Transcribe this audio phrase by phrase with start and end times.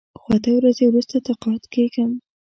[0.21, 2.11] خو اته ورځې وروسته تقاعد کېږم.